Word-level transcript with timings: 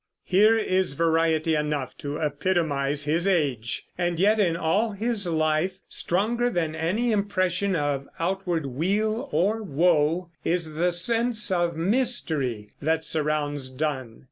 Here 0.23 0.57
is 0.57 0.93
variety 0.93 1.53
enough 1.55 1.95
to 1.99 2.17
epitomize 2.17 3.03
his 3.03 3.27
age, 3.27 3.85
and 3.99 4.19
yet 4.19 4.39
in 4.39 4.57
all 4.57 4.93
his 4.93 5.27
life, 5.27 5.77
stronger 5.87 6.49
than 6.49 6.73
any 6.73 7.11
impression 7.11 7.75
of 7.75 8.07
outward 8.19 8.65
weal 8.65 9.29
or 9.31 9.61
woe, 9.61 10.31
is 10.43 10.73
the 10.73 10.89
sense 10.91 11.51
of 11.51 11.77
mystery 11.77 12.71
that 12.81 13.05
surrounds 13.05 13.69
Donne. 13.69 14.19